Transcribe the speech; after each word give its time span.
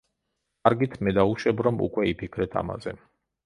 კარგით, 0.67 0.95
მე 1.09 1.13
დავუშვებ, 1.19 1.63
რომ 1.69 1.79
უკვე 1.91 2.09
იფიქრეთ 2.15 2.61
ამაზე. 2.65 2.99